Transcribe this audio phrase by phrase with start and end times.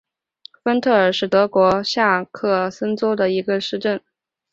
[0.63, 4.01] 芬特尔是德国下萨克森州的一个市镇。